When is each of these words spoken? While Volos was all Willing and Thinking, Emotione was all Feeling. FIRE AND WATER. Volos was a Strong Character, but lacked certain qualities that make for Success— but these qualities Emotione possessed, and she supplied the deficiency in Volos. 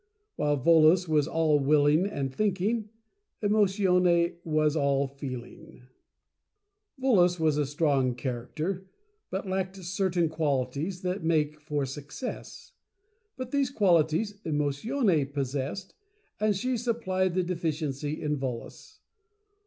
While 0.35 0.57
Volos 0.57 1.07
was 1.07 1.27
all 1.27 1.59
Willing 1.59 2.07
and 2.07 2.33
Thinking, 2.33 2.89
Emotione 3.43 4.37
was 4.43 4.75
all 4.75 5.05
Feeling. 5.07 5.57
FIRE 5.57 5.67
AND 5.67 5.75
WATER. 7.07 7.21
Volos 7.21 7.39
was 7.39 7.57
a 7.59 7.67
Strong 7.67 8.15
Character, 8.15 8.89
but 9.29 9.47
lacked 9.47 9.75
certain 9.77 10.27
qualities 10.27 11.03
that 11.03 11.23
make 11.23 11.59
for 11.59 11.85
Success— 11.85 12.71
but 13.37 13.51
these 13.51 13.69
qualities 13.69 14.41
Emotione 14.43 15.31
possessed, 15.31 15.93
and 16.39 16.55
she 16.55 16.77
supplied 16.77 17.35
the 17.35 17.43
deficiency 17.43 18.19
in 18.19 18.39
Volos. 18.39 19.01